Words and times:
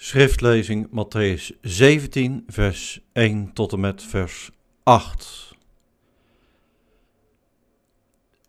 Schriftlezing 0.00 0.88
Matthäus 0.90 1.52
17, 1.62 2.44
vers 2.46 3.00
1 3.12 3.52
tot 3.52 3.72
en 3.72 3.80
met 3.80 4.02
vers 4.02 4.50
8. 4.82 5.54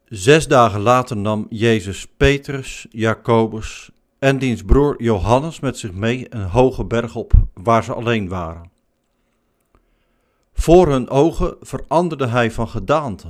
Zes 0.05 0.47
dagen 0.47 0.81
later 0.81 1.17
nam 1.17 1.45
Jezus 1.49 2.07
Petrus, 2.17 2.87
Jacobus 2.89 3.89
en 4.19 4.37
diens 4.37 4.63
broer 4.63 5.03
Johannes 5.03 5.59
met 5.59 5.77
zich 5.77 5.91
mee 5.91 6.25
een 6.29 6.47
hoge 6.49 6.85
berg 6.85 7.15
op 7.15 7.33
waar 7.53 7.83
ze 7.83 7.93
alleen 7.93 8.27
waren. 8.27 8.71
Voor 10.53 10.87
hun 10.87 11.09
ogen 11.09 11.55
veranderde 11.61 12.27
hij 12.27 12.51
van 12.51 12.67
gedaante. 12.67 13.27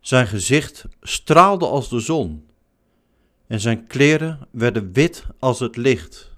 Zijn 0.00 0.26
gezicht 0.26 0.84
straalde 1.00 1.66
als 1.66 1.88
de 1.88 2.00
zon 2.00 2.46
en 3.46 3.60
zijn 3.60 3.86
kleren 3.86 4.48
werden 4.50 4.92
wit 4.92 5.26
als 5.38 5.60
het 5.60 5.76
licht. 5.76 6.31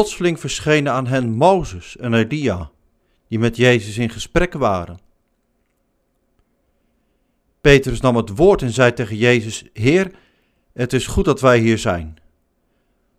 Plotseling 0.00 0.40
verschenen 0.40 0.92
aan 0.92 1.06
hen 1.06 1.30
Mozes 1.30 1.96
en 1.96 2.14
Elia, 2.14 2.70
die 3.28 3.38
met 3.38 3.56
Jezus 3.56 3.98
in 3.98 4.10
gesprek 4.10 4.52
waren. 4.52 4.98
Petrus 7.60 8.00
nam 8.00 8.16
het 8.16 8.36
woord 8.36 8.62
en 8.62 8.70
zei 8.70 8.92
tegen 8.92 9.16
Jezus: 9.16 9.64
Heer, 9.72 10.10
het 10.72 10.92
is 10.92 11.06
goed 11.06 11.24
dat 11.24 11.40
wij 11.40 11.58
hier 11.58 11.78
zijn. 11.78 12.16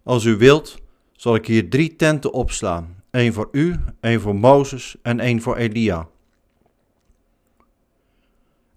Als 0.04 0.24
u 0.24 0.38
wilt, 0.38 0.78
zal 1.12 1.36
ik 1.36 1.46
hier 1.46 1.70
drie 1.70 1.96
tenten 1.96 2.34
opslaan: 2.34 3.04
één 3.12 3.34
voor 3.34 3.50
u, 3.52 3.76
één 4.00 4.22
voor 4.22 4.36
Mozes 4.36 4.96
en 5.02 5.20
één 5.20 5.42
voor 5.42 5.56
Elia. 5.56 6.08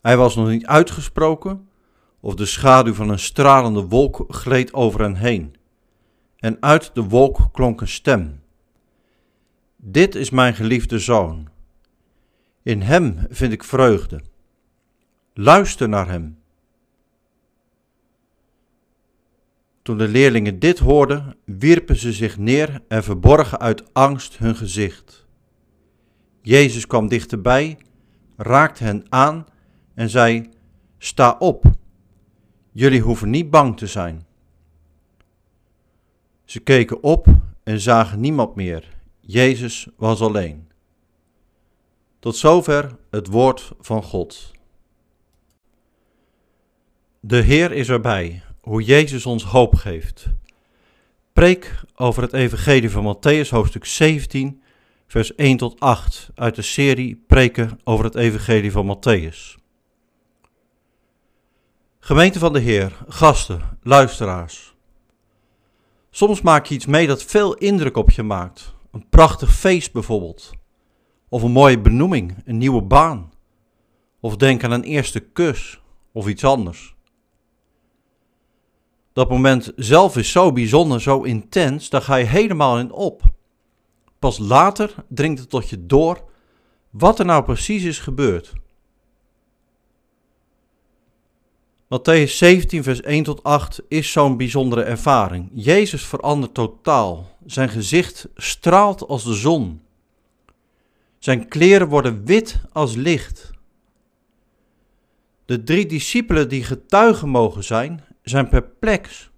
Hij 0.01 0.16
was 0.16 0.35
nog 0.35 0.49
niet 0.49 0.66
uitgesproken, 0.66 1.69
of 2.21 2.35
de 2.35 2.47
schaduw 2.47 2.95
van 2.95 3.09
een 3.09 3.19
stralende 3.19 3.83
wolk 3.83 4.25
gleed 4.29 4.73
over 4.73 5.01
hen 5.01 5.16
heen 5.16 5.57
en 6.45 6.57
uit 6.61 6.91
de 6.95 7.03
wolk 7.03 7.48
klonk 7.53 7.80
een 7.80 7.89
stem. 7.89 8.43
Dit 9.77 10.15
is 10.15 10.30
mijn 10.30 10.55
geliefde 10.55 10.99
zoon. 10.99 11.49
In 12.63 12.80
hem 12.80 13.18
vind 13.29 13.52
ik 13.52 13.65
vreugde. 13.65 14.21
Luister 15.35 15.88
naar 15.88 16.09
hem. 16.09 16.38
Toen 19.83 19.99
de 19.99 20.09
leerlingen 20.09 20.59
dit 20.59 20.79
hoorden, 20.79 21.37
wierpen 21.45 21.96
ze 21.96 22.13
zich 22.13 22.38
neer 22.38 22.83
en 22.88 23.05
verborgen 23.05 23.61
uit 23.61 23.95
angst 23.95 24.38
hun 24.38 24.57
gezicht. 24.57 25.27
Jezus 26.43 26.87
kwam 26.87 27.09
dichterbij, 27.09 27.79
raakte 28.37 28.85
hen 28.85 29.05
aan 29.09 29.46
en 29.95 30.09
zei: 30.09 30.49
Sta 30.99 31.37
op, 31.38 31.65
jullie 32.73 33.01
hoeven 33.01 33.30
niet 33.30 33.51
bang 33.51 33.77
te 33.77 33.87
zijn. 33.87 34.27
Ze 36.45 36.60
keken 36.60 37.02
op 37.02 37.26
en 37.62 37.80
zagen 37.80 38.20
niemand 38.20 38.54
meer. 38.54 38.88
Jezus 39.20 39.88
was 39.96 40.20
alleen. 40.20 40.68
Tot 42.18 42.37
zover 42.37 42.96
het 43.10 43.26
woord 43.26 43.73
van 43.80 44.02
God. 44.02 44.52
De 47.20 47.40
Heer 47.40 47.72
is 47.72 47.88
erbij, 47.88 48.42
hoe 48.60 48.82
Jezus 48.82 49.26
ons 49.26 49.45
hoop 49.45 49.74
geeft. 49.74 50.26
Preek 51.32 51.80
over 51.96 52.22
het 52.22 52.32
Evangelie 52.32 52.90
van 52.90 53.16
Matthäus, 53.16 53.48
hoofdstuk 53.48 53.84
17, 53.84 54.62
vers 55.06 55.34
1 55.34 55.56
tot 55.56 55.80
8, 55.80 56.30
uit 56.34 56.54
de 56.54 56.62
serie 56.62 57.24
Preken 57.26 57.80
over 57.84 58.04
het 58.04 58.15
Evangelie 58.15 58.72
van 58.72 58.96
Matthäus. 58.96 59.62
Gemeente 61.98 62.38
van 62.38 62.52
de 62.52 62.60
Heer, 62.60 62.92
gasten, 63.09 63.78
luisteraars. 63.82 64.74
Soms 66.16 66.41
maak 66.41 66.66
je 66.66 66.75
iets 66.75 66.87
mee 66.87 67.06
dat 67.06 67.22
veel 67.22 67.54
indruk 67.54 67.97
op 67.97 68.10
je 68.10 68.22
maakt. 68.22 68.75
Een 68.91 69.09
prachtig 69.09 69.54
feest 69.54 69.93
bijvoorbeeld. 69.93 70.50
Of 71.28 71.43
een 71.43 71.50
mooie 71.50 71.81
benoeming, 71.81 72.43
een 72.44 72.59
nieuwe 72.59 72.82
baan. 72.82 73.32
Of 74.21 74.37
denk 74.37 74.65
aan 74.65 74.71
een 74.71 74.83
eerste 74.83 75.21
kus 75.21 75.81
of 76.12 76.28
iets 76.28 76.44
anders. 76.44 76.97
Dat 79.12 79.31
moment 79.31 79.72
zelf 79.77 80.16
is 80.16 80.31
zo 80.31 80.53
bijzonder, 80.53 81.00
zo 81.00 81.22
intens, 81.22 81.89
daar 81.91 82.03
ga 82.03 82.15
je 82.15 82.25
helemaal 82.25 82.78
in 82.78 82.93
op. 82.93 83.22
Pas 84.19 84.39
later 84.39 84.94
dringt 85.09 85.41
het 85.41 85.50
tot 85.50 85.69
je 85.69 85.87
door 85.87 86.25
wat 86.91 87.19
er 87.19 87.25
nou 87.25 87.44
precies 87.44 87.84
is 87.84 87.99
gebeurd. 87.99 88.53
Matthäus 91.94 92.38
17, 92.38 92.82
vers 92.82 93.00
1 93.00 93.25
tot 93.25 93.43
8 93.43 93.82
is 93.88 94.12
zo'n 94.12 94.37
bijzondere 94.37 94.82
ervaring. 94.82 95.50
Jezus 95.53 96.05
verandert 96.05 96.55
totaal. 96.55 97.37
Zijn 97.47 97.69
gezicht 97.69 98.28
straalt 98.37 99.06
als 99.06 99.25
de 99.25 99.34
zon. 99.34 99.82
Zijn 101.19 101.49
kleren 101.49 101.88
worden 101.88 102.25
wit 102.25 102.60
als 102.72 102.94
licht. 102.94 103.50
De 105.44 105.62
drie 105.62 105.87
discipelen 105.87 106.49
die 106.49 106.65
getuigen 106.65 107.28
mogen 107.28 107.65
zijn, 107.65 108.04
zijn 108.22 108.49
perplex. 108.49 109.31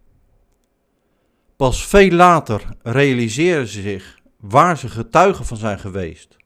Pas 1.56 1.86
veel 1.86 2.10
later 2.10 2.62
realiseren 2.82 3.66
ze 3.66 3.80
zich 3.80 4.18
waar 4.40 4.78
ze 4.78 4.88
getuigen 4.88 5.44
van 5.44 5.56
zijn 5.56 5.78
geweest. 5.78 6.36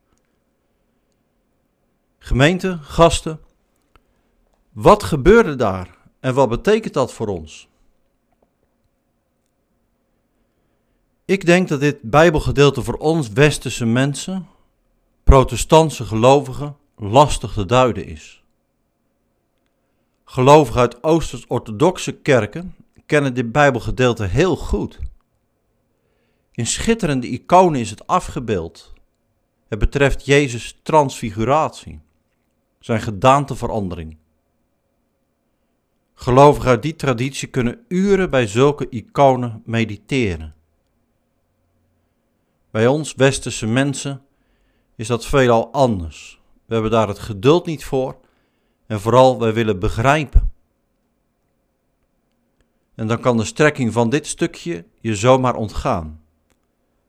Gemeente, 2.19 2.77
gasten, 2.81 3.39
wat 4.71 5.03
gebeurde 5.03 5.55
daar 5.55 5.99
en 6.21 6.33
wat 6.33 6.49
betekent 6.49 6.93
dat 6.93 7.13
voor 7.13 7.27
ons? 7.27 7.69
Ik 11.25 11.45
denk 11.45 11.67
dat 11.67 11.79
dit 11.79 12.01
Bijbelgedeelte 12.01 12.81
voor 12.81 12.97
ons 12.97 13.29
westerse 13.29 13.85
mensen, 13.85 14.47
protestantse 15.23 16.05
gelovigen, 16.05 16.77
lastig 16.95 17.53
te 17.53 17.65
duiden 17.65 18.05
is. 18.05 18.43
Gelovigen 20.23 20.81
uit 20.81 21.03
Oosters-orthodoxe 21.03 22.11
kerken 22.11 22.75
kennen 23.05 23.33
dit 23.33 23.51
Bijbelgedeelte 23.51 24.23
heel 24.23 24.55
goed. 24.55 24.99
In 26.51 26.67
schitterende 26.67 27.27
iconen 27.27 27.79
is 27.79 27.89
het 27.89 28.07
afgebeeld. 28.07 28.93
Het 29.67 29.79
betreft 29.79 30.25
Jezus' 30.25 30.79
transfiguratie, 30.83 31.99
zijn 32.79 33.01
gedaanteverandering. 33.01 34.17
Gelovigen 36.21 36.69
uit 36.69 36.81
die 36.81 36.95
traditie 36.95 37.47
kunnen 37.47 37.85
uren 37.87 38.29
bij 38.29 38.47
zulke 38.47 38.89
iconen 38.89 39.61
mediteren. 39.65 40.53
Bij 42.71 42.87
ons 42.87 43.13
westerse 43.15 43.67
mensen 43.67 44.21
is 44.95 45.07
dat 45.07 45.25
veelal 45.25 45.71
anders. 45.71 46.41
We 46.65 46.73
hebben 46.73 46.91
daar 46.91 47.07
het 47.07 47.19
geduld 47.19 47.65
niet 47.65 47.85
voor 47.85 48.17
en 48.87 48.99
vooral 48.99 49.39
wij 49.39 49.53
willen 49.53 49.79
begrijpen. 49.79 50.51
En 52.95 53.07
dan 53.07 53.19
kan 53.19 53.37
de 53.37 53.45
strekking 53.45 53.93
van 53.93 54.09
dit 54.09 54.27
stukje 54.27 54.85
je 54.99 55.15
zomaar 55.15 55.55
ontgaan. 55.55 56.21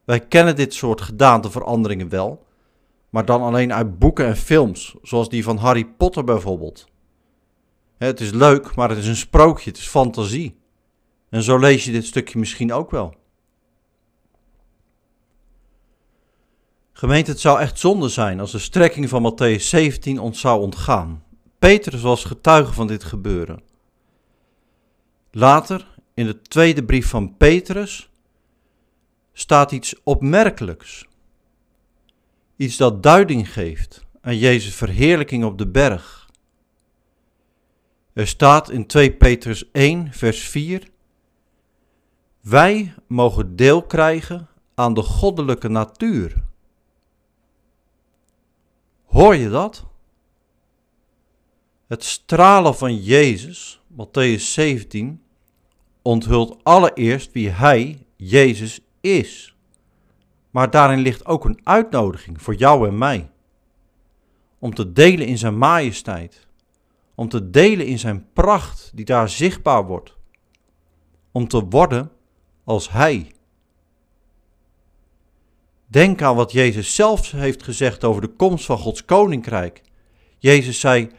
Wij 0.05 0.21
kennen 0.21 0.57
dit 0.57 0.75
soort 0.75 1.01
gedaanteveranderingen 1.01 2.09
wel, 2.09 2.47
maar 3.11 3.25
dan 3.25 3.43
alleen 3.43 3.73
uit 3.73 3.99
boeken 3.99 4.27
en 4.27 4.37
films, 4.37 4.95
zoals 5.03 5.29
die 5.29 5.45
van 5.45 5.57
Harry 5.57 5.85
Potter 5.85 6.25
bijvoorbeeld. 6.25 6.91
Het 8.03 8.21
is 8.21 8.31
leuk, 8.31 8.75
maar 8.75 8.89
het 8.89 8.99
is 8.99 9.07
een 9.07 9.17
sprookje, 9.17 9.71
het 9.71 9.79
is 9.79 9.87
fantasie. 9.87 10.57
En 11.29 11.43
zo 11.43 11.59
lees 11.59 11.85
je 11.85 11.93
dit 11.93 12.07
stukje 12.07 12.39
misschien 12.39 12.73
ook 12.73 12.91
wel. 12.91 13.15
Gemeente, 16.93 17.31
het 17.31 17.41
zou 17.41 17.61
echt 17.61 17.79
zonde 17.79 18.09
zijn 18.09 18.41
als 18.41 18.53
de 18.53 18.59
strekking 18.59 19.09
van 19.09 19.33
Matthäus 19.33 19.63
17 19.63 20.19
ons 20.19 20.41
zou 20.41 20.61
ontgaan. 20.61 21.25
Petrus 21.59 22.01
was 22.01 22.25
getuige 22.25 22.73
van 22.73 22.87
dit 22.87 23.05
gebeuren. 23.05 23.63
Later, 25.31 25.87
in 26.15 26.27
de 26.27 26.43
tweede 26.43 26.85
brief 26.85 27.09
van 27.09 27.37
Petrus, 27.37 28.11
staat 29.33 29.73
iets 29.73 29.95
opmerkelijks. 30.03 31.07
Iets 32.57 32.77
dat 32.77 33.03
duiding 33.03 33.53
geeft 33.53 34.05
aan 34.21 34.39
Jezus' 34.39 34.75
verheerlijking 34.75 35.45
op 35.45 35.59
de 35.59 35.67
berg. 35.69 36.22
Er 38.13 38.27
staat 38.27 38.71
in 38.71 38.87
2 38.87 39.13
Petrus 39.13 39.71
1, 39.71 40.13
vers 40.13 40.49
4: 40.49 40.91
Wij 42.41 42.95
mogen 43.07 43.57
deel 43.57 43.83
krijgen 43.83 44.49
aan 44.75 44.95
de 44.95 45.03
goddelijke 45.03 45.69
natuur. 45.69 46.43
Hoor 49.05 49.37
je 49.37 49.49
dat? 49.49 49.87
Het 51.87 52.05
stralen 52.05 52.75
van 52.75 52.97
Jezus, 52.97 53.81
Matthäus 53.93 54.41
17, 54.41 55.23
onthult 56.03 56.65
allereerst 56.65 57.33
wie 57.33 57.49
Hij, 57.49 58.07
Jezus, 58.17 58.81
is. 59.01 59.57
Maar 60.51 60.71
daarin 60.71 60.99
ligt 60.99 61.27
ook 61.27 61.45
een 61.45 61.61
uitnodiging 61.63 62.43
voor 62.43 62.55
jou 62.55 62.89
en 62.89 62.99
mij. 62.99 63.31
Om 64.59 64.75
te 64.75 64.93
delen 64.93 65.27
in 65.27 65.39
Zijn 65.39 65.59
majesteit 65.59 66.47
om 67.15 67.29
te 67.29 67.51
delen 67.51 67.87
in 67.87 67.99
zijn 67.99 68.27
pracht 68.33 68.91
die 68.95 69.05
daar 69.05 69.29
zichtbaar 69.29 69.87
wordt, 69.87 70.17
om 71.33 71.49
te 71.49 71.65
worden 71.65 72.11
als 72.65 72.91
Hij. 72.91 73.33
Denk 75.87 76.23
aan 76.23 76.37
wat 76.37 76.53
Jezus 76.53 76.95
zelf 76.95 77.31
heeft 77.31 77.63
gezegd 77.63 78.05
over 78.05 78.23
de 78.23 78.29
komst 78.29 78.65
van 78.65 78.79
Gods 78.79 79.05
koninkrijk. 79.05 79.83
Jezus 80.39 80.81
zei: 80.81 81.11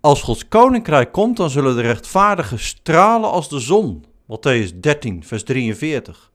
Als 0.00 0.22
Gods 0.22 0.48
koninkrijk 0.48 1.12
komt, 1.12 1.36
dan 1.36 1.50
zullen 1.50 1.76
de 1.76 1.82
rechtvaardigen 1.82 2.58
stralen 2.58 3.30
als 3.30 3.48
de 3.48 3.60
zon. 3.60 4.04
Matthäus 4.22 4.78
13, 4.80 5.24
vers 5.24 5.42
43. 5.42 6.32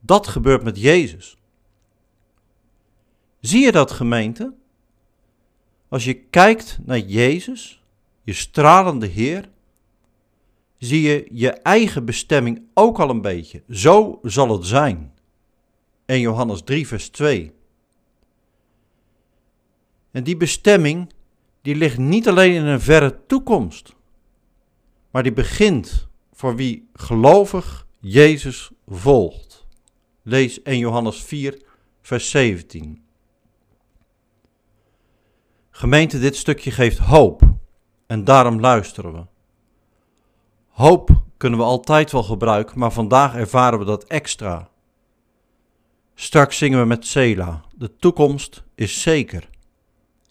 Dat 0.00 0.26
gebeurt 0.26 0.62
met 0.62 0.80
Jezus. 0.80 1.36
Zie 3.40 3.64
je 3.64 3.72
dat, 3.72 3.92
gemeente? 3.92 4.54
Als 5.88 6.04
je 6.04 6.14
kijkt 6.14 6.78
naar 6.82 6.98
Jezus, 6.98 7.83
je 8.24 8.32
stralende 8.32 9.06
Heer, 9.06 9.48
zie 10.78 11.02
je 11.02 11.28
je 11.30 11.50
eigen 11.50 12.04
bestemming 12.04 12.62
ook 12.74 12.98
al 12.98 13.10
een 13.10 13.20
beetje. 13.20 13.62
Zo 13.68 14.18
zal 14.22 14.52
het 14.52 14.66
zijn. 14.66 15.12
1 16.06 16.20
Johannes 16.20 16.62
3, 16.62 16.86
vers 16.86 17.08
2. 17.08 17.52
En 20.10 20.24
die 20.24 20.36
bestemming, 20.36 21.12
die 21.62 21.74
ligt 21.74 21.98
niet 21.98 22.28
alleen 22.28 22.52
in 22.52 22.64
een 22.64 22.80
verre 22.80 23.26
toekomst, 23.26 23.94
maar 25.10 25.22
die 25.22 25.32
begint 25.32 26.08
voor 26.32 26.56
wie 26.56 26.88
gelovig 26.92 27.86
Jezus 28.00 28.70
volgt. 28.86 29.66
Lees 30.22 30.62
1 30.62 30.78
Johannes 30.78 31.22
4, 31.22 31.62
vers 32.02 32.30
17. 32.30 33.02
Gemeente, 35.70 36.18
dit 36.18 36.36
stukje 36.36 36.70
geeft 36.70 36.98
hoop 36.98 37.53
en 38.06 38.24
daarom 38.24 38.60
luisteren 38.60 39.12
we. 39.12 39.24
Hoop 40.68 41.22
kunnen 41.36 41.58
we 41.58 41.64
altijd 41.64 42.12
wel 42.12 42.22
gebruiken, 42.22 42.78
maar 42.78 42.92
vandaag 42.92 43.34
ervaren 43.34 43.78
we 43.78 43.84
dat 43.84 44.04
extra. 44.04 44.68
Straks 46.14 46.58
zingen 46.58 46.80
we 46.80 46.86
met 46.86 47.06
Sela. 47.06 47.64
De 47.74 47.96
toekomst 47.96 48.62
is 48.74 49.02
zeker. 49.02 49.48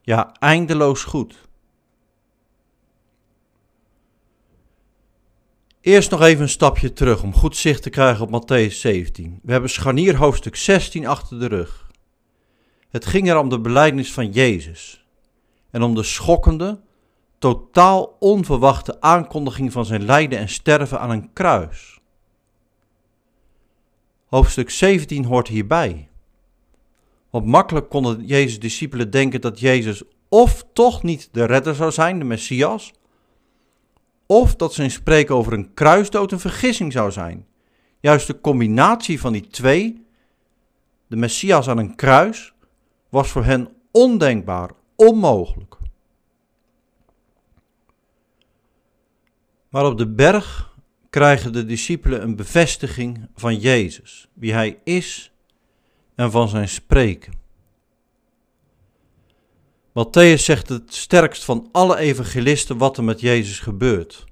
Ja, 0.01 0.31
eindeloos 0.39 1.03
goed. 1.03 1.47
Eerst 5.81 6.11
nog 6.11 6.21
even 6.21 6.41
een 6.41 6.49
stapje 6.49 6.93
terug 6.93 7.23
om 7.23 7.33
goed 7.33 7.57
zicht 7.57 7.83
te 7.83 7.89
krijgen 7.89 8.31
op 8.31 8.41
Matthäus 8.41 8.73
17. 8.73 9.39
We 9.43 9.51
hebben 9.51 9.69
scharnier 9.69 10.15
hoofdstuk 10.15 10.55
16 10.55 11.07
achter 11.07 11.39
de 11.39 11.45
rug. 11.45 11.91
Het 12.89 13.05
ging 13.05 13.29
er 13.29 13.37
om 13.37 13.49
de 13.49 13.59
belijdenis 13.59 14.13
van 14.13 14.31
Jezus 14.31 15.05
en 15.71 15.81
om 15.81 15.95
de 15.95 16.03
schokkende, 16.03 16.81
totaal 17.43 18.15
onverwachte 18.19 19.01
aankondiging 19.01 19.71
van 19.71 19.85
zijn 19.85 20.05
lijden 20.05 20.39
en 20.39 20.49
sterven 20.49 20.99
aan 20.99 21.09
een 21.09 21.33
kruis. 21.33 21.99
Hoofdstuk 24.25 24.69
17 24.69 25.25
hoort 25.25 25.47
hierbij. 25.47 26.09
Want 27.29 27.45
makkelijk 27.45 27.89
konden 27.89 28.25
Jezus' 28.25 28.59
discipelen 28.59 29.11
denken 29.11 29.41
dat 29.41 29.59
Jezus 29.59 30.03
of 30.29 30.65
toch 30.73 31.03
niet 31.03 31.29
de 31.31 31.45
redder 31.45 31.75
zou 31.75 31.91
zijn, 31.91 32.19
de 32.19 32.25
Messias, 32.25 32.93
of 34.25 34.55
dat 34.55 34.73
zijn 34.73 34.91
spreken 34.91 35.35
over 35.35 35.53
een 35.53 35.73
kruisdood 35.73 36.31
een 36.31 36.39
vergissing 36.39 36.91
zou 36.91 37.11
zijn. 37.11 37.47
Juist 37.99 38.27
de 38.27 38.41
combinatie 38.41 39.19
van 39.19 39.33
die 39.33 39.47
twee, 39.47 40.05
de 41.07 41.15
Messias 41.15 41.69
aan 41.69 41.77
een 41.77 41.95
kruis, 41.95 42.53
was 43.09 43.29
voor 43.29 43.43
hen 43.43 43.69
ondenkbaar, 43.91 44.71
onmogelijk. 44.95 45.81
Maar 49.73 49.85
op 49.85 49.97
de 49.97 50.07
berg 50.07 50.75
krijgen 51.09 51.53
de 51.53 51.65
discipelen 51.65 52.21
een 52.21 52.35
bevestiging 52.35 53.27
van 53.35 53.59
Jezus, 53.59 54.27
wie 54.33 54.53
hij 54.53 54.79
is 54.83 55.31
en 56.15 56.31
van 56.31 56.49
zijn 56.49 56.67
spreken. 56.69 57.33
Matthäus 59.89 60.43
zegt 60.43 60.69
het 60.69 60.93
sterkst 60.93 61.43
van 61.43 61.69
alle 61.71 61.97
evangelisten 61.97 62.77
wat 62.77 62.97
er 62.97 63.03
met 63.03 63.19
Jezus 63.19 63.59
gebeurt. 63.59 64.25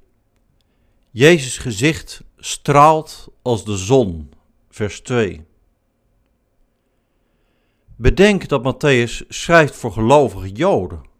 Jezus' 1.11 1.57
gezicht 1.57 2.23
straalt 2.37 3.27
als 3.41 3.65
de 3.65 3.77
zon, 3.77 4.31
vers 4.69 5.01
2. 5.01 5.45
Bedenk 7.95 8.47
dat 8.47 8.75
Matthäus 8.75 9.27
schrijft 9.27 9.75
voor 9.75 9.91
gelovige 9.91 10.51
Joden. 10.51 11.10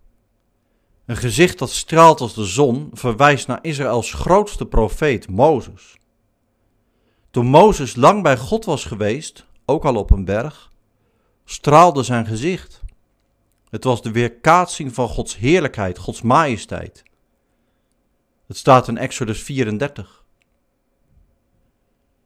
Een 1.06 1.18
gezicht 1.18 1.59
dat 1.59 1.69
straalt 1.69 2.21
als 2.21 2.33
de 2.33 2.45
zon 2.45 2.89
verwijst 2.94 3.48
naar 3.48 3.59
Israëls 3.62 4.13
grootste 4.13 4.65
profeet, 4.65 5.30
Mozes. 5.30 5.98
Toen 7.31 7.45
Mozes 7.45 7.95
lang 7.95 8.24
bij 8.24 8.38
God 8.38 8.65
was 8.65 8.86
geweest, 8.86 9.45
ook 9.65 9.86
al 9.86 9.95
op 9.95 10.12
een 10.12 10.25
berg, 10.25 10.71
straalde 11.45 12.03
zijn 12.03 12.25
gezicht. 12.25 12.81
Het 13.69 13.83
was 13.83 14.01
de 14.01 14.12
weerkaatsing 14.12 14.94
van 14.94 15.07
Gods 15.07 15.38
heerlijkheid, 15.38 15.98
Gods 15.98 16.21
majesteit. 16.21 17.03
Het 18.48 18.57
staat 18.57 18.88
in 18.88 18.98
Exodus 18.98 19.42
34. 19.42 20.24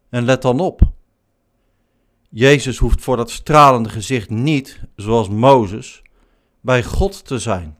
En 0.09 0.25
let 0.25 0.41
dan 0.41 0.59
op. 0.59 0.81
Jezus 2.29 2.77
hoeft 2.77 3.01
voor 3.01 3.17
dat 3.17 3.31
stralende 3.31 3.89
gezicht 3.89 4.29
niet, 4.29 4.79
zoals 4.95 5.29
Mozes, 5.29 6.01
bij 6.61 6.83
God 6.83 7.25
te 7.25 7.39
zijn. 7.39 7.77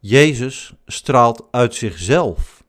Jezus 0.00 0.72
straalt 0.86 1.48
uit 1.50 1.74
zichzelf. 1.74 2.64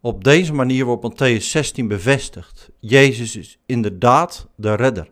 Op 0.00 0.24
deze 0.24 0.52
manier 0.52 0.84
wordt 0.84 1.12
Matthäus 1.12 1.42
16 1.42 1.88
bevestigd. 1.88 2.70
Jezus 2.80 3.36
is 3.36 3.58
inderdaad 3.66 4.48
de 4.54 4.74
redder. 4.74 5.08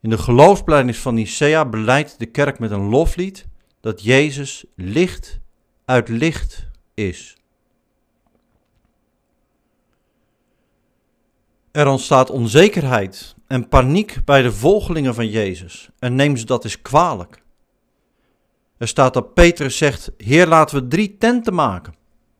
In 0.00 0.10
de 0.10 0.18
geloofsbelijdenis 0.18 0.98
van 0.98 1.14
Nicea 1.14 1.64
beleidt 1.64 2.18
de 2.18 2.26
kerk 2.26 2.58
met 2.58 2.70
een 2.70 2.88
loflied 2.88 3.46
dat 3.80 4.02
Jezus 4.02 4.64
licht 4.74 5.40
uit 5.84 6.08
licht 6.08 6.68
is. 6.94 7.36
Er 11.70 11.86
ontstaat 11.86 12.30
onzekerheid 12.30 13.34
en 13.46 13.68
paniek 13.68 14.24
bij 14.24 14.42
de 14.42 14.52
volgelingen 14.52 15.14
van 15.14 15.28
Jezus 15.28 15.88
en 15.98 16.14
neem 16.14 16.36
ze 16.36 16.44
dat 16.44 16.64
eens 16.64 16.82
kwalijk. 16.82 17.42
Er 18.80 18.88
staat 18.88 19.14
dat 19.14 19.34
Petrus 19.34 19.76
zegt: 19.76 20.10
Heer, 20.16 20.46
laten 20.46 20.82
we 20.82 20.88
drie 20.88 21.16
tenten 21.18 21.54
maken. 21.54 21.94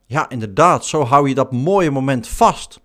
Ja, 0.06 0.28
inderdaad, 0.28 0.84
zo 0.84 1.04
hou 1.04 1.28
je 1.28 1.34
dat 1.34 1.52
mooie 1.52 1.90
moment 1.90 2.28
vast. 2.28 2.80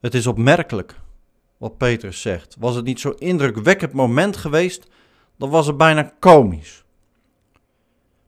Het 0.00 0.14
is 0.14 0.26
opmerkelijk 0.26 1.00
wat 1.56 1.76
Petrus 1.76 2.20
zegt. 2.20 2.56
Was 2.58 2.74
het 2.74 2.84
niet 2.84 3.00
zo'n 3.00 3.18
indrukwekkend 3.18 3.92
moment 3.92 4.36
geweest, 4.36 4.86
dan 5.38 5.50
was 5.50 5.66
het 5.66 5.76
bijna 5.76 6.12
komisch. 6.18 6.84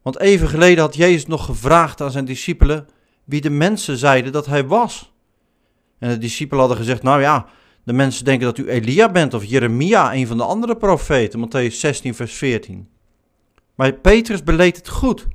Want 0.02 0.18
even 0.18 0.48
geleden 0.48 0.84
had 0.84 0.94
Jezus 0.94 1.26
nog 1.26 1.44
gevraagd 1.44 2.00
aan 2.00 2.10
zijn 2.10 2.24
discipelen 2.24 2.88
wie 3.24 3.40
de 3.40 3.50
mensen 3.50 3.96
zeiden 3.96 4.32
dat 4.32 4.46
hij 4.46 4.66
was. 4.66 5.12
En 5.98 6.08
de 6.08 6.18
discipelen 6.18 6.60
hadden 6.60 6.78
gezegd: 6.78 7.02
Nou 7.02 7.20
ja, 7.20 7.46
de 7.84 7.92
mensen 7.92 8.24
denken 8.24 8.46
dat 8.46 8.58
u 8.58 8.68
Elia 8.68 9.10
bent 9.10 9.34
of 9.34 9.44
Jeremia, 9.44 10.14
een 10.14 10.26
van 10.26 10.36
de 10.36 10.44
andere 10.44 10.76
profeten, 10.76 11.48
Matthäus 11.48 11.74
16, 11.74 12.14
vers 12.14 12.32
14. 12.32 12.88
Maar 13.74 13.92
Petrus 13.92 14.42
beleed 14.42 14.76
het 14.76 14.88
goed. 14.88 15.26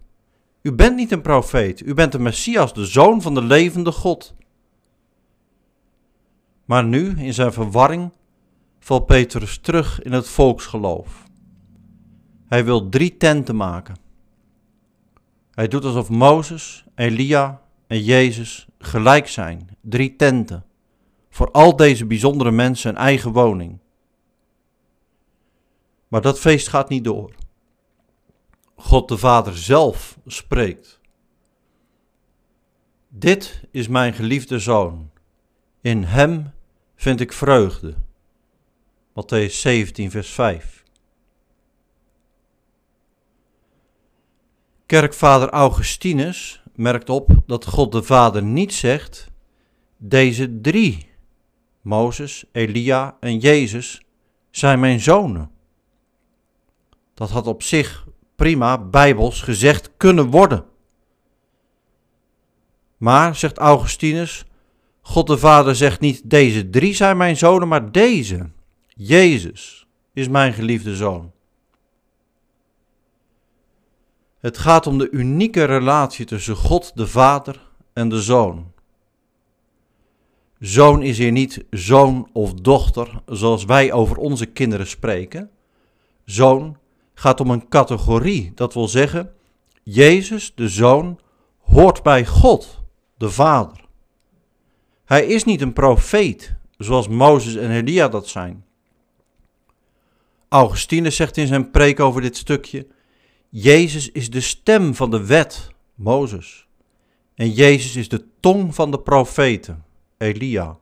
U 0.61 0.71
bent 0.71 0.95
niet 0.95 1.11
een 1.11 1.21
profeet, 1.21 1.85
u 1.85 1.93
bent 1.93 2.11
de 2.11 2.19
Messias, 2.19 2.73
de 2.73 2.85
zoon 2.85 3.21
van 3.21 3.33
de 3.33 3.41
levende 3.41 3.91
God. 3.91 4.35
Maar 6.65 6.83
nu, 6.83 7.13
in 7.17 7.33
zijn 7.33 7.53
verwarring, 7.53 8.11
valt 8.79 9.05
Petrus 9.05 9.57
terug 9.57 10.01
in 10.01 10.11
het 10.11 10.27
volksgeloof. 10.27 11.23
Hij 12.47 12.65
wil 12.65 12.89
drie 12.89 13.17
tenten 13.17 13.55
maken. 13.55 13.95
Hij 15.51 15.67
doet 15.67 15.85
alsof 15.85 16.09
Mozes, 16.09 16.85
Elia 16.95 17.61
en 17.87 18.03
Jezus 18.03 18.67
gelijk 18.79 19.27
zijn. 19.27 19.69
Drie 19.81 20.15
tenten 20.15 20.65
voor 21.37 21.51
al 21.51 21.75
deze 21.75 22.05
bijzondere 22.05 22.51
mensen 22.51 22.89
een 22.89 22.97
eigen 22.97 23.31
woning. 23.31 23.79
Maar 26.07 26.21
dat 26.21 26.39
feest 26.39 26.67
gaat 26.67 26.89
niet 26.89 27.03
door. 27.03 27.33
God 28.75 29.07
de 29.07 29.17
Vader 29.17 29.57
zelf 29.57 30.17
spreekt. 30.25 30.99
Dit 33.07 33.63
is 33.71 33.87
mijn 33.87 34.13
geliefde 34.13 34.59
zoon. 34.59 35.09
In 35.81 36.03
hem 36.03 36.53
vind 36.95 37.19
ik 37.19 37.33
vreugde. 37.33 37.95
Matthäus 39.09 39.53
17, 39.53 40.11
vers 40.11 40.29
5. 40.29 40.83
Kerkvader 44.85 45.49
Augustinus 45.49 46.63
merkt 46.75 47.09
op 47.09 47.29
dat 47.45 47.65
God 47.65 47.91
de 47.91 48.03
Vader 48.03 48.43
niet 48.43 48.73
zegt: 48.73 49.31
deze 49.97 50.61
drie 50.61 51.06
Mozes, 51.87 52.45
Elia 52.51 53.17
en 53.19 53.37
Jezus 53.37 54.01
zijn 54.51 54.79
mijn 54.79 54.99
zonen. 54.99 55.51
Dat 57.13 57.29
had 57.29 57.47
op 57.47 57.63
zich 57.63 58.07
prima 58.35 58.77
bijbels 58.77 59.41
gezegd 59.41 59.91
kunnen 59.97 60.25
worden. 60.29 60.65
Maar, 62.97 63.35
zegt 63.35 63.57
Augustinus, 63.57 64.45
God 65.01 65.27
de 65.27 65.37
Vader 65.37 65.75
zegt 65.75 65.99
niet 65.99 66.29
deze 66.29 66.69
drie 66.69 66.93
zijn 66.93 67.17
mijn 67.17 67.37
zonen, 67.37 67.67
maar 67.67 67.91
deze. 67.91 68.49
Jezus 68.87 69.87
is 70.13 70.27
mijn 70.27 70.53
geliefde 70.53 70.95
zoon. 70.95 71.31
Het 74.39 74.57
gaat 74.57 74.87
om 74.87 74.97
de 74.97 75.09
unieke 75.09 75.63
relatie 75.63 76.25
tussen 76.25 76.55
God 76.55 76.91
de 76.95 77.07
Vader 77.07 77.69
en 77.93 78.09
de 78.09 78.21
Zoon. 78.21 78.75
Zoon 80.59 81.03
is 81.03 81.17
hier 81.17 81.31
niet 81.31 81.65
zoon 81.69 82.29
of 82.33 82.53
dochter 82.53 83.21
zoals 83.25 83.65
wij 83.65 83.91
over 83.91 84.17
onze 84.17 84.45
kinderen 84.45 84.87
spreken. 84.87 85.49
Zoon 86.25 86.77
gaat 87.13 87.39
om 87.39 87.49
een 87.49 87.67
categorie, 87.67 88.51
dat 88.55 88.73
wil 88.73 88.87
zeggen, 88.87 89.33
Jezus, 89.83 90.51
de 90.55 90.69
Zoon, 90.69 91.19
hoort 91.59 92.03
bij 92.03 92.25
God, 92.25 92.83
de 93.17 93.29
Vader. 93.29 93.85
Hij 95.05 95.25
is 95.25 95.43
niet 95.43 95.61
een 95.61 95.73
profeet, 95.73 96.55
zoals 96.77 97.07
Mozes 97.07 97.55
en 97.55 97.71
Elia 97.71 98.07
dat 98.07 98.27
zijn. 98.27 98.65
Augustinus 100.49 101.15
zegt 101.15 101.37
in 101.37 101.47
zijn 101.47 101.71
preek 101.71 101.99
over 101.99 102.21
dit 102.21 102.37
stukje: 102.37 102.87
Jezus 103.49 104.11
is 104.11 104.29
de 104.29 104.41
stem 104.41 104.95
van 104.95 105.11
de 105.11 105.25
wet, 105.25 105.71
Mozes. 105.95 106.67
En 107.35 107.51
Jezus 107.51 107.95
is 107.95 108.09
de 108.09 108.25
tong 108.39 108.75
van 108.75 108.91
de 108.91 108.99
profeten, 108.99 109.85
Elia. 110.17 110.77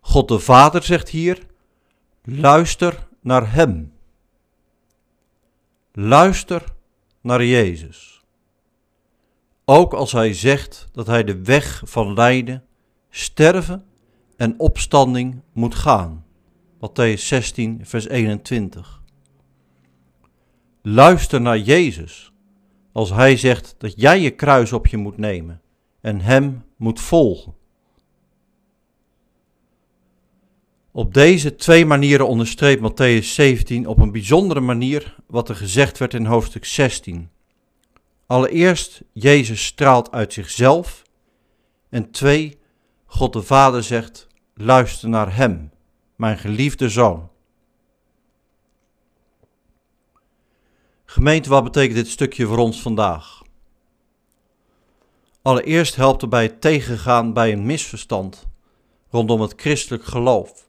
God 0.00 0.28
de 0.28 0.38
Vader 0.38 0.82
zegt 0.82 1.08
hier: 1.08 1.46
luister 2.22 3.08
naar 3.20 3.52
Hem. 3.52 3.92
Luister 5.92 6.64
naar 7.20 7.44
Jezus. 7.44 8.22
Ook 9.64 9.92
als 9.92 10.12
Hij 10.12 10.34
zegt 10.34 10.88
dat 10.92 11.06
Hij 11.06 11.24
de 11.24 11.42
weg 11.42 11.82
van 11.84 12.14
lijden, 12.14 12.64
sterven 13.10 13.84
en 14.36 14.58
opstanding 14.58 15.42
moet 15.52 15.74
gaan. 15.74 16.24
Matthäus 16.76 17.20
16, 17.20 17.86
vers 17.86 18.08
21. 18.08 19.02
Luister 20.82 21.40
naar 21.40 21.58
Jezus 21.58 22.32
als 22.92 23.10
Hij 23.10 23.36
zegt 23.36 23.74
dat 23.78 23.92
jij 23.96 24.20
je 24.20 24.30
kruis 24.30 24.72
op 24.72 24.86
je 24.86 24.96
moet 24.96 25.16
nemen 25.16 25.62
en 26.02 26.20
Hem 26.20 26.64
moet 26.76 27.00
volgen. 27.00 27.54
Op 30.90 31.14
deze 31.14 31.54
twee 31.54 31.86
manieren 31.86 32.28
onderstreept 32.28 32.90
Matthäus 32.90 33.26
17 33.26 33.86
op 33.86 33.98
een 33.98 34.12
bijzondere 34.12 34.60
manier 34.60 35.16
wat 35.26 35.48
er 35.48 35.56
gezegd 35.56 35.98
werd 35.98 36.14
in 36.14 36.26
hoofdstuk 36.26 36.64
16. 36.64 37.30
Allereerst, 38.26 39.02
Jezus 39.12 39.64
straalt 39.64 40.10
uit 40.10 40.32
zichzelf. 40.32 41.02
En 41.88 42.10
twee, 42.10 42.58
God 43.04 43.32
de 43.32 43.42
Vader 43.42 43.82
zegt, 43.82 44.26
luister 44.54 45.08
naar 45.08 45.36
Hem, 45.36 45.70
mijn 46.16 46.38
geliefde 46.38 46.88
Zoon. 46.88 47.30
Gemeente, 51.04 51.48
wat 51.48 51.64
betekent 51.64 51.96
dit 51.96 52.08
stukje 52.08 52.46
voor 52.46 52.58
ons 52.58 52.82
vandaag? 52.82 53.41
Allereerst 55.42 55.96
helpt 55.96 56.20
het 56.20 56.30
bij 56.30 56.42
het 56.42 56.60
tegengaan 56.60 57.32
bij 57.32 57.52
een 57.52 57.66
misverstand 57.66 58.46
rondom 59.10 59.40
het 59.40 59.52
christelijk 59.56 60.04
geloof. 60.04 60.64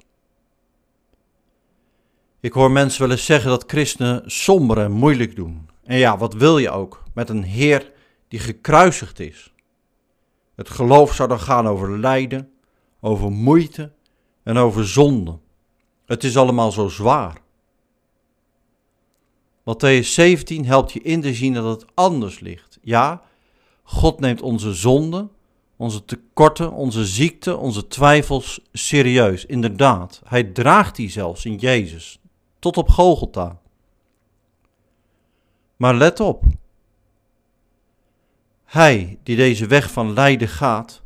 Ik 2.39 2.53
hoor 2.53 2.71
mensen 2.71 3.01
wel 3.01 3.11
eens 3.11 3.25
zeggen 3.25 3.49
dat 3.49 3.63
christenen 3.67 4.31
somber 4.31 4.77
en 4.77 4.91
moeilijk 4.91 5.35
doen. 5.35 5.69
En 5.83 5.97
ja, 5.97 6.17
wat 6.17 6.33
wil 6.33 6.57
je 6.57 6.69
ook 6.69 7.03
met 7.13 7.29
een 7.29 7.43
Heer 7.43 7.91
die 8.27 8.39
gekruisigd 8.39 9.19
is? 9.19 9.53
Het 10.55 10.69
geloof 10.69 11.13
zou 11.13 11.29
dan 11.29 11.39
gaan 11.39 11.67
over 11.67 11.99
lijden, 11.99 12.51
over 12.99 13.31
moeite 13.31 13.91
en 14.43 14.57
over 14.57 14.87
zonde. 14.87 15.39
Het 16.05 16.23
is 16.23 16.37
allemaal 16.37 16.71
zo 16.71 16.87
zwaar. 16.87 17.41
Matthäus 19.59 20.07
17 20.07 20.65
helpt 20.65 20.91
je 20.91 21.01
in 21.01 21.21
te 21.21 21.33
zien 21.33 21.53
dat 21.53 21.81
het 21.81 21.91
anders 21.93 22.39
ligt. 22.39 22.79
Ja, 22.81 23.21
God 23.83 24.19
neemt 24.19 24.41
onze 24.41 24.73
zonden, 24.73 25.31
onze 25.77 26.05
tekorten, 26.05 26.71
onze 26.71 27.05
ziekte, 27.05 27.57
onze 27.57 27.87
twijfels 27.87 28.59
serieus. 28.71 29.45
Inderdaad, 29.45 30.21
hij 30.25 30.43
draagt 30.43 30.95
die 30.95 31.09
zelfs 31.09 31.45
in 31.45 31.55
Jezus, 31.55 32.19
tot 32.59 32.77
op 32.77 32.89
Golgotha. 32.89 33.61
Maar 35.75 35.95
let 35.95 36.19
op. 36.19 36.43
Hij 38.63 39.19
die 39.23 39.35
deze 39.35 39.67
weg 39.67 39.91
van 39.91 40.13
lijden 40.13 40.47
gaat, 40.47 41.01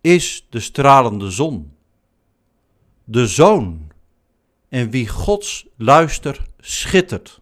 is 0.00 0.46
de 0.50 0.60
stralende 0.60 1.30
zon. 1.30 1.72
De 3.04 3.26
zoon 3.26 3.92
en 4.68 4.90
wie 4.90 5.08
Gods 5.08 5.66
luister 5.76 6.46
schittert. 6.58 7.40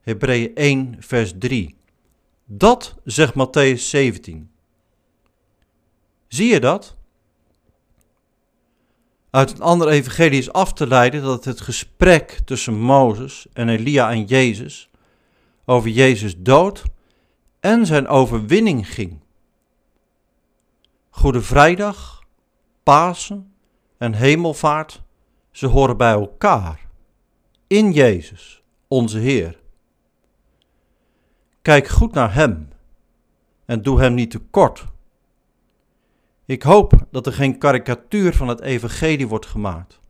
Hebreeën 0.00 0.54
1 0.54 0.96
vers 0.98 1.32
3. 1.38 1.76
Dat 2.44 2.94
zegt 3.04 3.34
Matthäus 3.34 3.88
17. 3.88 4.50
Zie 6.28 6.48
je 6.48 6.60
dat? 6.60 6.96
Uit 9.30 9.50
een 9.50 9.60
ander 9.60 9.88
evangelie 9.88 10.38
is 10.38 10.52
af 10.52 10.72
te 10.72 10.86
leiden 10.86 11.22
dat 11.22 11.44
het 11.44 11.60
gesprek 11.60 12.40
tussen 12.44 12.74
Mozes 12.74 13.46
en 13.52 13.68
Elia 13.68 14.10
en 14.10 14.24
Jezus 14.24 14.90
over 15.64 15.90
Jezus 15.90 16.34
dood 16.38 16.82
en 17.60 17.86
zijn 17.86 18.08
overwinning 18.08 18.94
ging. 18.94 19.20
Goede 21.10 21.42
Vrijdag, 21.42 22.22
Pasen 22.82 23.52
en 23.98 24.14
Hemelvaart, 24.14 25.02
ze 25.50 25.66
horen 25.66 25.96
bij 25.96 26.12
elkaar 26.12 26.88
in 27.66 27.92
Jezus, 27.92 28.62
onze 28.88 29.18
Heer. 29.18 29.62
Kijk 31.64 31.88
goed 31.88 32.12
naar 32.12 32.34
Hem 32.34 32.68
en 33.64 33.82
doe 33.82 34.00
Hem 34.00 34.14
niet 34.14 34.30
tekort. 34.30 34.84
Ik 36.44 36.62
hoop 36.62 37.06
dat 37.10 37.26
er 37.26 37.32
geen 37.32 37.58
karikatuur 37.58 38.34
van 38.34 38.48
het 38.48 38.60
Evangelie 38.60 39.28
wordt 39.28 39.46
gemaakt. 39.46 40.00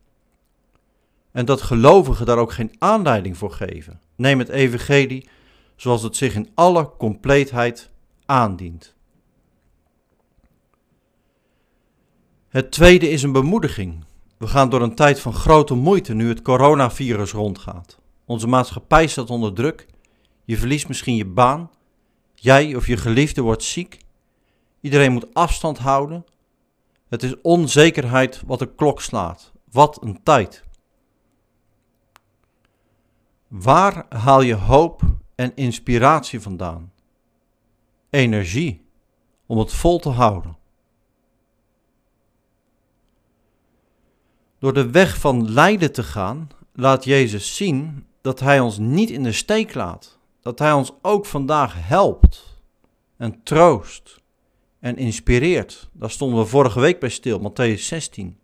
En 1.31 1.45
dat 1.45 1.61
gelovigen 1.61 2.25
daar 2.25 2.37
ook 2.37 2.51
geen 2.51 2.75
aanleiding 2.77 3.37
voor 3.37 3.51
geven. 3.51 4.01
Neem 4.15 4.39
het 4.39 4.49
Evangelie 4.49 5.29
zoals 5.75 6.03
het 6.03 6.15
zich 6.15 6.35
in 6.35 6.49
alle 6.53 6.91
compleetheid 6.97 7.89
aandient. 8.25 8.95
Het 12.47 12.71
tweede 12.71 13.09
is 13.09 13.23
een 13.23 13.31
bemoediging. 13.31 14.05
We 14.37 14.47
gaan 14.47 14.69
door 14.69 14.81
een 14.81 14.95
tijd 14.95 15.19
van 15.19 15.33
grote 15.33 15.73
moeite 15.73 16.13
nu 16.13 16.29
het 16.29 16.41
coronavirus 16.41 17.31
rondgaat. 17.31 17.99
Onze 18.25 18.47
maatschappij 18.47 19.07
staat 19.07 19.29
onder 19.29 19.53
druk. 19.53 19.93
Je 20.45 20.57
verliest 20.57 20.87
misschien 20.87 21.15
je 21.15 21.25
baan. 21.25 21.69
Jij 22.33 22.75
of 22.75 22.87
je 22.87 22.97
geliefde 22.97 23.41
wordt 23.41 23.63
ziek. 23.63 23.97
Iedereen 24.81 25.11
moet 25.11 25.33
afstand 25.33 25.77
houden. 25.77 26.25
Het 27.07 27.23
is 27.23 27.41
onzekerheid 27.41 28.41
wat 28.45 28.59
de 28.59 28.75
klok 28.75 29.01
slaat. 29.01 29.51
Wat 29.71 30.03
een 30.03 30.23
tijd. 30.23 30.63
Waar 33.47 34.05
haal 34.09 34.41
je 34.41 34.55
hoop 34.55 35.01
en 35.35 35.55
inspiratie 35.55 36.39
vandaan? 36.39 36.91
Energie 38.09 38.85
om 39.45 39.57
het 39.57 39.73
vol 39.73 39.99
te 39.99 40.09
houden. 40.09 40.57
Door 44.59 44.73
de 44.73 44.89
weg 44.89 45.17
van 45.17 45.51
lijden 45.51 45.91
te 45.91 46.03
gaan, 46.03 46.47
laat 46.73 47.03
Jezus 47.03 47.55
zien 47.55 48.05
dat 48.21 48.39
Hij 48.39 48.59
ons 48.59 48.77
niet 48.77 49.09
in 49.09 49.23
de 49.23 49.31
steek 49.31 49.73
laat. 49.73 50.19
Dat 50.45 50.59
Hij 50.59 50.71
ons 50.71 50.91
ook 51.01 51.25
vandaag 51.25 51.87
helpt 51.87 52.59
en 53.17 53.43
troost 53.43 54.21
en 54.79 54.97
inspireert. 54.97 55.89
Daar 55.93 56.11
stonden 56.11 56.39
we 56.39 56.45
vorige 56.45 56.79
week 56.79 56.99
bij 56.99 57.09
stil, 57.09 57.51
Matthäus 57.51 57.79
16. 57.79 58.37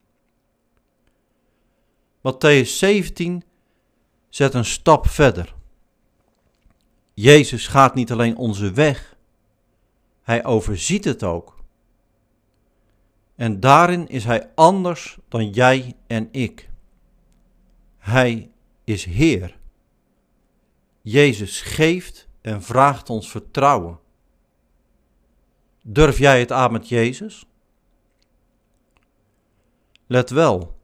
Matthäus 2.18 2.78
17 2.78 3.44
zet 4.30 4.54
een 4.54 4.66
stap 4.66 5.08
verder. 5.08 5.56
Jezus 7.14 7.68
gaat 7.68 7.96
niet 7.96 8.12
alleen 8.12 8.38
onze 8.38 8.72
weg, 8.72 9.18
hij 10.22 10.46
overziet 10.46 11.06
het 11.06 11.24
ook. 11.24 11.64
En 13.36 13.60
daarin 13.60 14.08
is 14.08 14.24
hij 14.24 14.52
anders 14.56 15.18
dan 15.28 15.50
jij 15.50 15.96
en 16.08 16.28
ik. 16.32 16.70
Hij 17.98 18.52
is 18.84 19.06
Heer. 19.06 19.60
Jezus 21.02 21.62
geeft 21.62 22.28
en 22.42 22.64
vraagt 22.64 23.10
ons 23.10 23.32
vertrouwen. 23.32 24.00
Durf 25.84 26.18
jij 26.18 26.40
het 26.40 26.52
aan 26.52 26.72
met 26.72 26.90
Jezus? 26.90 27.46
Let 30.08 30.30
wel, 30.30 30.76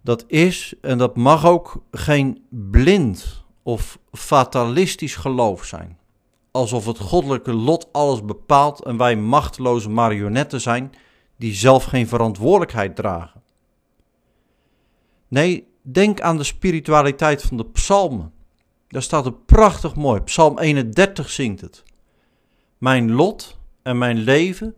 dat 0.00 0.24
is 0.26 0.74
en 0.80 0.98
dat 0.98 1.16
mag 1.16 1.46
ook 1.46 1.82
geen 1.90 2.44
blind 2.48 3.44
of 3.62 3.98
fatalistisch 4.12 5.16
geloof 5.16 5.64
zijn. 5.64 5.98
alsof 6.50 6.86
het 6.86 6.98
goddelijke 6.98 7.52
lot 7.52 7.92
alles 7.92 8.24
bepaalt 8.24 8.84
en 8.84 8.96
wij 8.96 9.16
machteloze 9.16 9.90
marionetten 9.90 10.60
zijn 10.60 10.92
die 11.36 11.54
zelf 11.54 11.84
geen 11.84 12.08
verantwoordelijkheid 12.08 12.96
dragen. 12.96 13.42
Nee, 15.28 15.68
denk 15.82 16.20
aan 16.20 16.36
de 16.36 16.44
spiritualiteit 16.44 17.42
van 17.42 17.56
de 17.56 17.64
psalmen. 17.64 18.33
Daar 18.94 19.02
staat 19.02 19.24
het 19.24 19.46
prachtig 19.46 19.94
mooi. 19.94 20.20
Psalm 20.20 20.58
31 20.58 21.30
zingt 21.30 21.60
het. 21.60 21.82
Mijn 22.78 23.12
lot 23.12 23.58
en 23.82 23.98
mijn 23.98 24.16
leven 24.16 24.74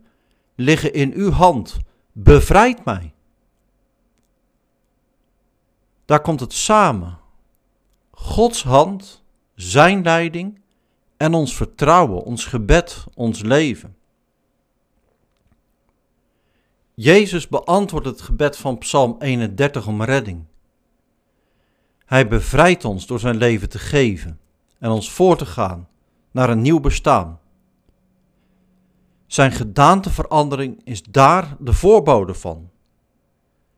liggen 0.55 0.93
in 0.93 1.13
uw 1.13 1.31
hand. 1.31 1.77
Bevrijd 2.11 2.85
mij. 2.85 3.13
Daar 6.05 6.21
komt 6.21 6.39
het 6.39 6.53
samen. 6.53 7.17
Gods 8.11 8.63
hand, 8.63 9.23
zijn 9.55 10.03
leiding 10.03 10.61
en 11.17 11.33
ons 11.33 11.55
vertrouwen, 11.55 12.23
ons 12.23 12.45
gebed, 12.45 13.03
ons 13.13 13.41
leven. 13.41 13.97
Jezus 16.93 17.47
beantwoordt 17.47 18.07
het 18.07 18.21
gebed 18.21 18.57
van 18.57 18.77
Psalm 18.77 19.15
31 19.19 19.87
om 19.87 20.03
redding. 20.03 20.45
Hij 22.07 22.27
bevrijdt 22.27 22.85
ons 22.85 23.05
door 23.05 23.19
zijn 23.19 23.35
leven 23.35 23.69
te 23.69 23.79
geven 23.79 24.39
en 24.79 24.89
ons 24.89 25.11
voor 25.11 25.37
te 25.37 25.45
gaan 25.45 25.87
naar 26.31 26.49
een 26.49 26.61
nieuw 26.61 26.79
bestaan. 26.79 27.39
Zijn 29.25 29.51
gedaanteverandering 29.51 30.81
is 30.83 31.03
daar 31.03 31.55
de 31.59 31.73
voorbode 31.73 32.33
van. 32.33 32.69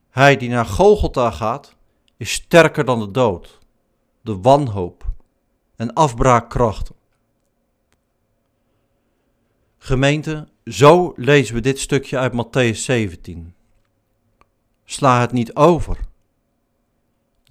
Hij 0.10 0.38
die 0.38 0.50
naar 0.50 0.66
Golgotha 0.66 1.32
gaat, 1.32 1.76
is 2.18 2.32
sterker 2.32 2.86
dan 2.86 3.00
de 3.00 3.12
dood, 3.12 3.60
de 4.22 4.38
wanhoop 4.38 5.06
en 5.76 5.94
afbraakkrachten. 5.94 6.96
Gemeente, 9.78 10.48
zo 10.66 11.14
lezen 11.16 11.56
we 11.56 11.62
dit 11.62 11.80
stukje 11.80 12.18
uit 12.18 12.34
Matthäus 12.34 12.78
17. 12.78 13.54
Sla 14.84 15.20
het 15.20 15.32
niet 15.32 15.56
over. 15.56 16.09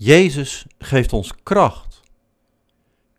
Jezus 0.00 0.66
geeft 0.78 1.12
ons 1.12 1.34
kracht. 1.42 2.00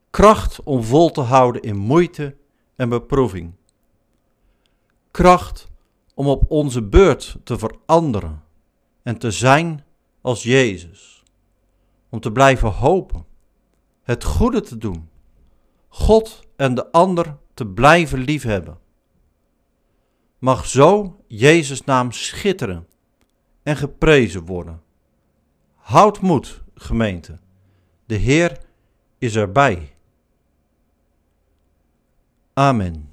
Kracht 0.09 0.63
om 0.63 0.83
vol 0.83 1.11
te 1.11 1.21
houden 1.21 1.61
in 1.61 1.77
moeite 1.77 2.35
en 2.75 2.89
beproeving. 2.89 3.53
Kracht 5.11 5.67
om 6.13 6.27
op 6.27 6.51
onze 6.51 6.83
beurt 6.83 7.37
te 7.43 7.57
veranderen 7.57 8.43
en 9.03 9.17
te 9.17 9.31
zijn 9.31 9.83
als 10.21 10.43
Jezus. 10.43 11.23
Om 12.09 12.19
te 12.19 12.31
blijven 12.31 12.69
hopen, 12.69 13.25
het 14.03 14.23
goede 14.23 14.61
te 14.61 14.77
doen, 14.77 15.09
God 15.87 16.47
en 16.55 16.75
de 16.75 16.91
ander 16.91 17.37
te 17.53 17.67
blijven 17.67 18.19
liefhebben. 18.19 18.79
Mag 20.37 20.65
zo 20.65 21.19
Jezus' 21.27 21.83
naam 21.83 22.11
schitteren 22.11 22.87
en 23.63 23.77
geprezen 23.77 24.45
worden. 24.45 24.81
Houd 25.75 26.21
moed, 26.21 26.63
gemeente. 26.79 27.39
De 28.05 28.15
Heer 28.15 28.57
is 29.17 29.35
erbij. 29.35 29.95
Amen. 32.53 33.08